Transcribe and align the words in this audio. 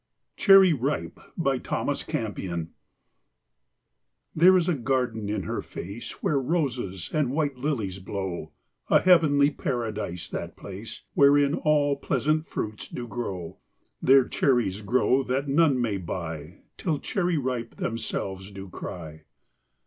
Thomas 0.35 0.71
Campion. 0.81 1.13
CHERRY 1.13 1.13
RIPE. 2.47 2.69
There 4.35 4.57
is 4.57 4.67
a 4.67 4.73
garden 4.73 5.29
in 5.29 5.43
her 5.43 5.61
face 5.61 6.23
Where 6.23 6.41
roses 6.41 7.11
and 7.13 7.29
white 7.29 7.55
lilies 7.57 7.99
blow; 7.99 8.51
A 8.89 8.99
heavenly 8.99 9.51
paradise 9.51 10.27
that 10.29 10.57
place, 10.57 11.03
Wherein 11.13 11.53
all 11.53 11.97
pleasant 11.97 12.47
fruits 12.47 12.87
do 12.89 13.07
grow; 13.07 13.59
There 14.01 14.27
cherries 14.27 14.81
grow 14.81 15.21
that 15.25 15.47
none 15.47 15.79
may 15.79 15.97
buy, 15.97 16.63
Till 16.77 16.97
Cherry 16.97 17.37
Ripe 17.37 17.75
themselves 17.75 18.49
do 18.49 18.69
cry. 18.69 19.25